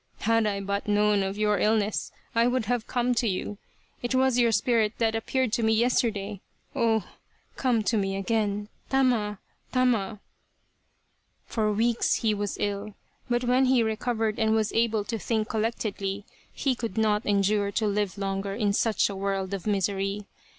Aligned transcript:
"Had 0.21 0.47
I 0.47 0.59
but 0.61 0.87
known 0.87 1.21
of 1.21 1.37
your 1.37 1.59
illness 1.59 2.11
I 2.33 2.47
would 2.47 2.65
have 2.65 2.87
come 2.87 3.13
to 3.13 3.27
you. 3.27 3.59
It 4.01 4.15
was 4.15 4.39
your 4.39 4.51
spirit 4.51 4.93
that 4.97 5.13
appeared 5.13 5.53
to 5.53 5.61
me 5.61 5.73
yesterday. 5.73 6.41
Oh! 6.75 7.07
come 7.55 7.83
to 7.83 7.97
me 7.97 8.15
again! 8.15 8.67
Tama! 8.89 9.37
Tama!" 9.71 10.19
For 11.53 11.71
weeks 11.71 12.15
he 12.15 12.33
was 12.33 12.57
ill, 12.59 12.95
but 13.29 13.43
when 13.43 13.65
he 13.65 13.83
recovered 13.83 14.39
and 14.39 14.55
was 14.55 14.73
able 14.73 15.03
to 15.03 15.19
think 15.19 15.49
collectedly, 15.49 16.25
he 16.51 16.73
could 16.73 16.97
not 16.97 17.23
endure 17.27 17.71
to 17.73 17.85
live 17.85 18.17
longer 18.17 18.55
in 18.55 18.73
such 18.73 19.07
a 19.07 19.15
world 19.15 19.53
of 19.53 19.67
misery. 19.67 20.25